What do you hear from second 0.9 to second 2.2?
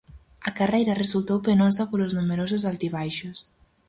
resultou penosa polos